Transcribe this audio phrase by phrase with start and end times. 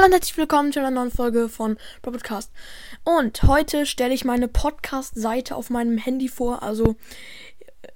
[0.00, 2.50] Hallo und herzlich willkommen zu einer neuen Folge von Podcast.
[3.04, 6.96] Und heute stelle ich meine Podcast-Seite auf meinem Handy vor, also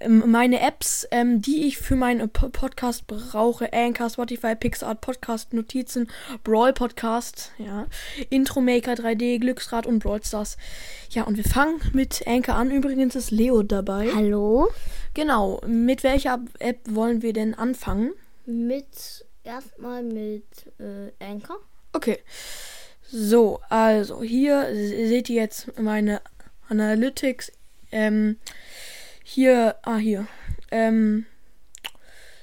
[0.00, 3.72] ähm, meine Apps, ähm, die ich für meinen Podcast brauche.
[3.72, 6.10] Anchor, Spotify, Pixart, Podcast, Notizen,
[6.44, 7.86] Brawl Podcast, ja,
[8.28, 10.58] Intro Maker 3D, Glücksrad und Brawl Stars.
[11.08, 12.70] Ja, und wir fangen mit Anchor an.
[12.70, 14.10] Übrigens ist Leo dabei.
[14.14, 14.68] Hallo.
[15.14, 18.12] Genau, mit welcher App wollen wir denn anfangen?
[18.44, 20.44] Mit erstmal mit
[20.78, 21.58] äh, Anchor.
[21.96, 22.18] Okay.
[23.10, 26.20] So, also hier seht ihr jetzt meine
[26.68, 27.52] Analytics.
[27.90, 28.36] Ähm,
[29.24, 30.26] hier, ah, hier.
[30.70, 31.24] Ähm,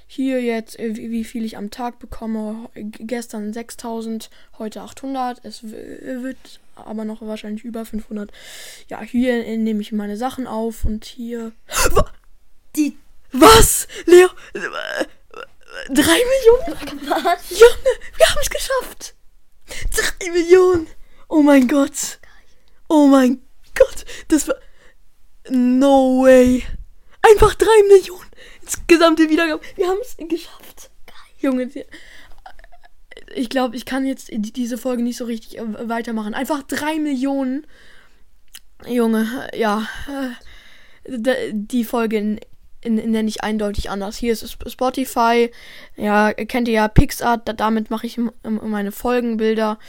[0.07, 2.67] hier jetzt, äh, wie, viel ich am Tag bekomme.
[2.73, 5.45] Gestern 6000, heute 800.
[5.45, 8.31] Es wird aber noch wahrscheinlich über 500.
[8.87, 11.51] Ja, hier nehme ich meine Sachen auf und hier.
[12.75, 12.97] Die.
[13.31, 13.87] Was?
[14.07, 14.29] Leo?
[15.89, 17.09] Drei Millionen?
[17.09, 17.49] Was?
[17.49, 18.82] Junge, wir haben es geschafft.
[20.33, 20.87] Millionen.
[21.29, 22.19] Oh mein Gott.
[22.89, 23.41] Oh mein
[23.75, 24.05] Gott.
[24.27, 24.55] Das war.
[25.49, 26.63] No way.
[27.21, 28.29] Einfach drei Millionen.
[28.61, 29.65] Insgesamte Wiedergaben.
[29.75, 30.89] Wir haben es geschafft.
[31.39, 31.69] Junge.
[33.35, 36.33] Ich glaube, ich kann jetzt diese Folge nicht so richtig äh, weitermachen.
[36.33, 37.65] Einfach drei Millionen.
[38.87, 39.87] Junge, ja.
[41.07, 42.39] Die Folge
[42.85, 44.17] nenne ich eindeutig anders.
[44.17, 45.51] Hier ist Spotify.
[45.95, 47.47] Ja, kennt ihr ja Pixart.
[47.47, 49.79] Da, damit mache ich meine Folgenbilder.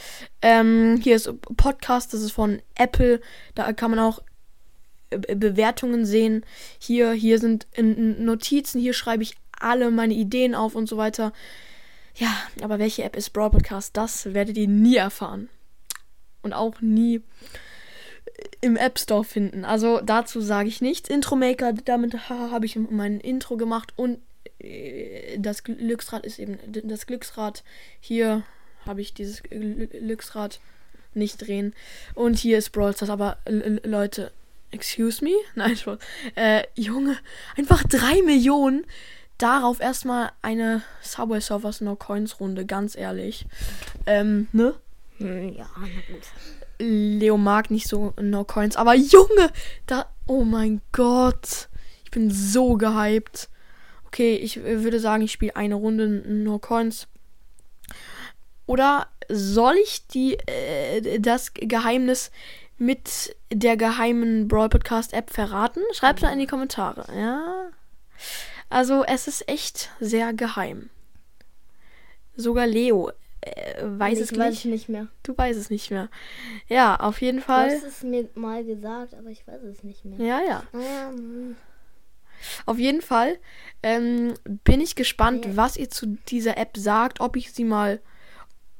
[0.41, 2.13] Ähm, hier ist Podcast.
[2.13, 3.21] Das ist von Apple.
[3.53, 4.21] Da kann man auch
[5.09, 6.45] Bewertungen sehen.
[6.79, 8.81] Hier, hier sind Notizen.
[8.81, 11.31] Hier schreibe ich alle meine Ideen auf und so weiter.
[12.15, 13.97] Ja, aber welche App ist Broad Podcast?
[13.97, 15.49] Das werdet ihr nie erfahren.
[16.41, 17.21] Und auch nie
[18.61, 19.65] im App Store finden.
[19.65, 21.09] Also dazu sage ich nichts.
[21.09, 24.19] Intro Maker, damit habe ich mein Intro gemacht und
[24.59, 27.63] äh, das Glücksrad ist eben das Glücksrad.
[27.99, 28.43] Hier
[28.85, 30.59] habe ich dieses Glücksrad
[31.13, 31.73] nicht drehen.
[32.13, 33.09] Und hier ist Brawl Stars.
[33.09, 34.31] Aber Leute,
[34.71, 35.31] excuse me?
[35.55, 35.99] Nein, Spaß.
[36.35, 37.17] Äh, Junge,
[37.57, 38.85] einfach drei Millionen.
[39.37, 43.45] Darauf erstmal eine Subway Surfers No Coins Runde, ganz ehrlich.
[44.05, 44.75] Ähm, ne?
[45.17, 46.23] Hm, ja, na gut.
[46.79, 48.75] Leo mag nicht so No Coins.
[48.75, 49.51] Aber Junge,
[49.85, 50.09] da.
[50.27, 51.69] Oh mein Gott.
[52.03, 53.49] Ich bin so gehypt.
[54.07, 57.07] Okay, ich würde sagen, ich spiele eine Runde No Coins.
[58.65, 62.31] Oder soll ich die äh, das Geheimnis
[62.77, 65.81] mit der geheimen Brawl Podcast App verraten?
[65.93, 67.05] Schreibt es in die Kommentare.
[67.15, 67.69] Ja.
[68.69, 70.89] Also es ist echt sehr geheim.
[72.35, 73.11] Sogar Leo
[73.81, 74.65] weiß ich es weiß nicht.
[74.65, 75.07] nicht mehr.
[75.23, 76.09] Du weißt es nicht mehr.
[76.67, 77.69] Ja, auf jeden Du Fall.
[77.71, 80.19] hast es mir mal gesagt, aber ich weiß es nicht mehr.
[80.25, 80.63] Ja, ja.
[80.73, 81.11] Ah.
[82.65, 83.37] Auf jeden Fall
[83.81, 85.55] ähm, bin ich gespannt, Ja.
[85.55, 88.01] was ihr zu dieser App sagt, ob ich sie mal,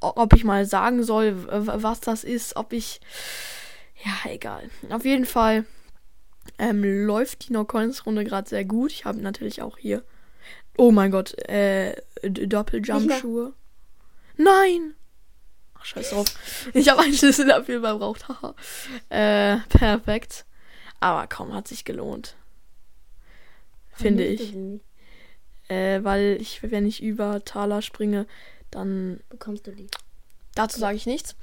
[0.01, 2.99] ob ich mal sagen soll, was das ist, ob ich,
[4.03, 4.69] ja, egal.
[4.89, 5.65] Auf jeden Fall
[6.59, 8.91] ähm, läuft die No Coins Runde gerade sehr gut.
[8.91, 10.03] Ich habe natürlich auch hier,
[10.77, 13.53] oh mein Gott, äh, Doppeljump-Schuhe.
[14.37, 14.95] Nein!
[15.75, 16.25] Ach, scheiß drauf.
[16.73, 18.27] Ich habe einen Schlüssel dafür verbraucht.
[18.29, 18.55] Haha.
[19.09, 20.45] äh, perfekt.
[20.99, 22.35] Aber kaum hat sich gelohnt.
[23.93, 24.53] Finde ich.
[25.67, 28.27] Äh, weil ich, wenn ich über Taler springe,
[28.71, 29.19] dann.
[29.29, 29.87] Bekommst du die?
[30.53, 31.35] Dazu sage ich nichts.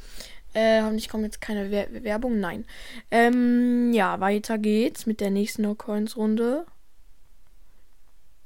[0.54, 2.38] Äh, und ich komme jetzt keine Wer Werbung.
[2.40, 2.66] Nein.
[3.10, 6.66] Ähm, ja, weiter geht's mit der nächsten No Coins Runde.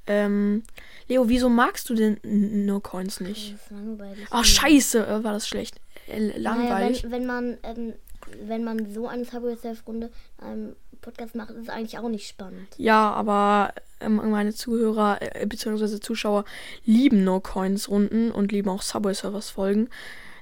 [0.07, 0.63] Ähm,
[1.09, 3.55] Leo, wieso magst du denn No Coins nicht?
[3.55, 4.27] Das ist langweilig.
[4.31, 5.81] Ach, scheiße, äh, war das schlecht.
[6.07, 7.03] Äh, langweilig.
[7.03, 7.95] Naja, wenn, wenn man ähm,
[8.43, 12.29] wenn man so eine Subway Surf Runde einem Podcast macht, ist es eigentlich auch nicht
[12.29, 12.69] spannend.
[12.77, 16.01] Ja, aber ähm, meine Zuhörer äh, bzw.
[16.01, 16.45] Zuschauer
[16.85, 19.89] lieben No Coins Runden und lieben auch Subway Servers Folgen.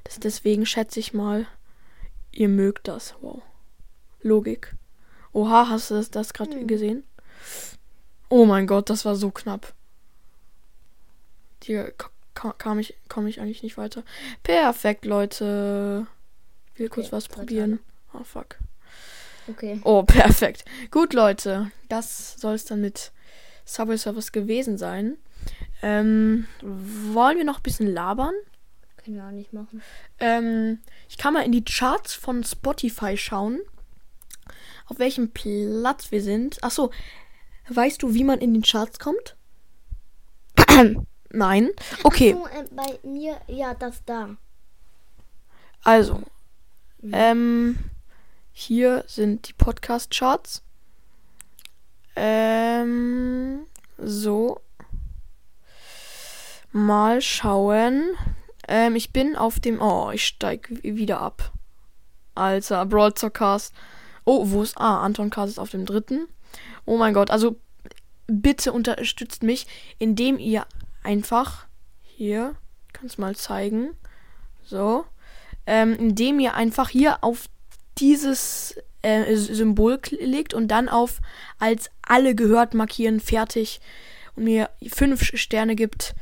[0.04, 1.46] Das, deswegen schätze ich mal,
[2.32, 3.14] ihr mögt das.
[3.20, 3.42] Wow.
[4.22, 4.74] Logik.
[5.32, 6.66] Oha, hast du das, das gerade Hm.
[6.66, 7.04] gesehen?
[8.28, 9.72] Oh mein Gott, das war so knapp.
[11.62, 14.02] Hier ka- ka- kam ich, komme ich eigentlich nicht weiter.
[14.42, 16.06] Perfekt, Leute.
[16.74, 17.78] Ich will kurz Okay, was probieren.
[18.12, 18.56] Oh fuck.
[19.48, 19.80] Okay.
[19.84, 20.64] Oh, perfekt.
[20.90, 21.70] Gut, Leute.
[21.88, 23.12] Das soll es dann mit
[23.64, 25.16] Subway Surfers gewesen sein.
[25.82, 28.34] Ähm, wollen wir noch ein bisschen labern?
[29.02, 29.82] Können wir auch nicht machen.
[30.18, 33.60] Ähm, ich kann mal in die Charts von Spotify schauen.
[34.86, 36.62] Auf welchem Platz wir sind.
[36.62, 36.90] Achso,
[37.68, 39.36] weißt du, wie man in den Charts kommt?
[41.30, 41.70] Nein.
[42.02, 44.36] Okay, so, äh, bei mir, ja, das da.
[45.82, 46.22] also.
[47.12, 47.78] Ähm,
[48.52, 50.62] hier sind die Podcast-Charts.
[52.16, 53.66] Ähm,
[53.98, 54.60] so.
[56.72, 58.16] Mal schauen.
[58.68, 59.80] Ähm, ich bin auf dem.
[59.80, 61.52] Oh, ich steig wieder ab.
[62.34, 63.74] Alter, Brawl Cast.
[64.24, 64.78] Oh, wo ist.
[64.78, 66.26] Ah, Anton Cast ist auf dem dritten.
[66.86, 67.56] Oh mein Gott, also
[68.26, 69.66] bitte unterstützt mich,
[69.98, 70.66] indem ihr
[71.02, 71.66] einfach.
[72.02, 72.54] Hier,
[72.92, 73.90] kann es mal zeigen.
[74.64, 75.04] So.
[75.66, 77.48] Ähm, indem ihr einfach hier auf
[77.98, 81.20] dieses äh, Symbol klickt und dann auf
[81.58, 83.80] als alle gehört markieren, fertig
[84.36, 86.14] und mir fünf Sterne gibt.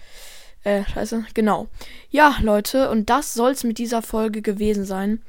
[0.65, 1.69] Äh, scheiße, genau.
[2.11, 5.23] Ja, Leute, und das soll es mit dieser Folge gewesen sein.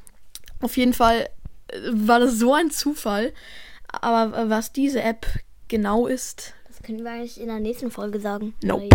[0.62, 1.28] Auf jeden Fall
[1.70, 3.34] äh, war das so ein Zufall.
[4.02, 5.26] Aber äh, was diese App
[5.68, 8.54] genau ist, Das können wir eigentlich in der nächsten Folge sagen.
[8.64, 8.90] Nope.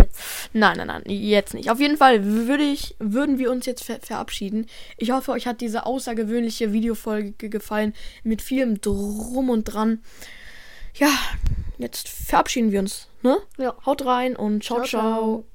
[0.53, 1.69] Nein, nein, nein, jetzt nicht.
[1.71, 4.67] Auf jeden Fall würde ich, würden wir uns jetzt ver verabschieden.
[4.97, 7.93] Ich hoffe, euch hat diese außergewöhnliche Videofolge ge- gefallen.
[8.23, 10.03] Mit vielem Drum und Dran.
[10.95, 11.09] Ja,
[11.77, 13.37] jetzt verabschieden wir uns, ne?
[13.57, 13.75] Ja.
[13.85, 15.01] Haut rein und ciao, Ciao, ciao.
[15.01, 15.45] ciao.